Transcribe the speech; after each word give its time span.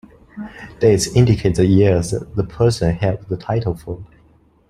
Dates 0.79 1.15
indicate 1.15 1.53
the 1.57 1.67
years 1.67 2.09
the 2.09 2.43
person 2.43 2.95
held 2.95 3.21
the 3.29 3.37
title 3.37 3.75
for. 3.77 4.03